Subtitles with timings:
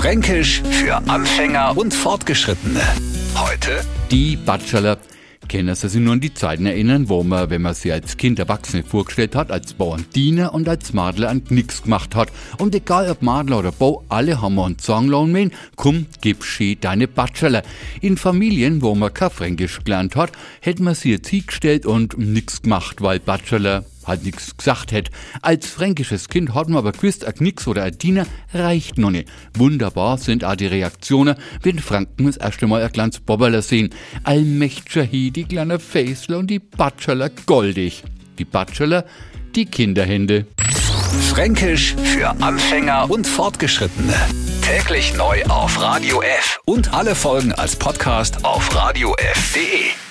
[0.00, 2.80] Fränkisch für Anfänger und Fortgeschrittene.
[3.34, 4.96] Heute Die Bachelor.
[5.46, 8.38] Können Sie sich nur an die Zeiten erinnern, wo man, wenn man sie als Kind
[8.38, 12.32] Erwachsene vorgestellt hat, als Bauern Diener und als Madler an nix gemacht hat.
[12.56, 16.78] Und egal ob Madler oder Bau, alle haben wir einen Songlohn mein, komm, gib schee
[16.80, 17.62] deine Bachelor.
[18.00, 20.32] In Familien, wo man kein Fränkisch gelernt hat,
[20.62, 25.10] hätte man sie jetzt hingestellt und nix gemacht, weil Bachelor halt nix gesagt hätt.
[25.40, 29.28] Als fränkisches Kind hat man aber gewusst, a Knicks oder a Diener reicht noch nicht.
[29.54, 33.90] Wunderbar sind auch die Reaktionen, wenn Franken das erste Mal ein kleines Bobberler sehen.
[34.24, 38.02] Allmächtiger hi, die kleine Faisler und die Bachelor goldig.
[38.38, 39.04] Die Bachelor,
[39.54, 40.46] die Kinderhände.
[41.30, 44.14] Fränkisch für Anfänger und Fortgeschrittene.
[44.62, 50.09] Täglich neu auf Radio F und alle Folgen als Podcast auf radiof.de.